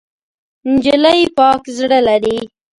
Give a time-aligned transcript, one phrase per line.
[0.71, 2.37] نجلۍ پاک زړه لري.